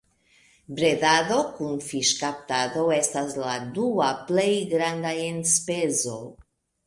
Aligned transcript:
Bredado 0.77 1.35
kun 1.57 1.75
fiŝkaptado 1.89 2.85
estas 2.95 3.37
la 3.43 3.53
dua 3.75 4.09
plej 4.31 4.49
granda 4.73 5.11
enspezo. 5.29 6.17